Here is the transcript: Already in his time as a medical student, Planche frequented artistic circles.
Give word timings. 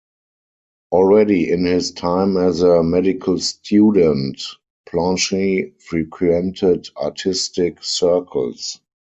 Already 0.91 1.51
in 1.51 1.63
his 1.65 1.91
time 1.91 2.35
as 2.35 2.63
a 2.63 2.81
medical 2.81 3.37
student, 3.37 4.41
Planche 4.87 5.77
frequented 5.79 6.87
artistic 6.97 7.83
circles. 7.83 8.79